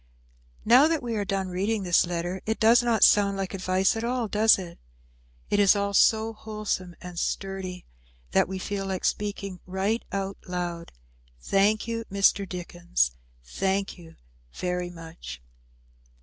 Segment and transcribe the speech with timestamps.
[0.65, 4.03] Now that we are done reading this letter it does not sound like advice at
[4.03, 4.79] all, does it.
[5.51, 7.85] It is all so wholesome and sturdy
[8.31, 10.91] that we feel like speaking right out loud,
[11.39, 12.49] "Thank you, Mr.
[12.49, 13.11] Dickens,
[13.45, 14.15] thank you
[14.55, 15.39] very much."